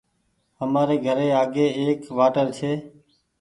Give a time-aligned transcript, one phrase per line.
[0.59, 2.71] همآري گھري آگي ايڪ واٽر ڇي